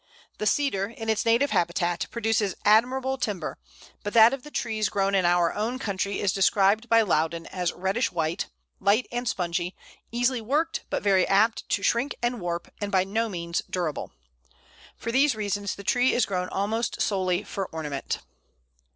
The 0.39 0.47
Cedar, 0.47 0.87
in 0.87 1.09
its 1.09 1.25
native 1.25 1.51
habitat, 1.51 2.07
produces 2.09 2.55
admirable 2.65 3.19
timber, 3.19 3.59
but 4.01 4.15
that 4.15 4.33
of 4.33 4.51
trees 4.51 4.89
grown 4.89 5.13
in 5.13 5.25
our 5.25 5.53
own 5.53 5.77
country 5.77 6.19
is 6.19 6.33
described 6.33 6.89
by 6.89 7.03
Loudon 7.03 7.45
as 7.45 7.71
"reddish 7.71 8.11
white, 8.11 8.47
light 8.79 9.05
and 9.11 9.29
spongy, 9.29 9.75
easily 10.11 10.41
worked, 10.41 10.85
but 10.89 11.03
very 11.03 11.27
apt 11.27 11.69
to 11.69 11.83
shrink 11.83 12.15
and 12.23 12.41
warp, 12.41 12.67
and 12.81 12.91
by 12.91 13.03
no 13.03 13.29
means 13.29 13.61
durable." 13.69 14.11
For 14.97 15.11
these 15.11 15.35
reasons 15.35 15.75
the 15.75 15.83
tree 15.83 16.13
is 16.13 16.25
grown 16.25 16.49
almost 16.49 16.99
solely 16.99 17.43
for 17.43 17.67
ornament. 17.67 18.21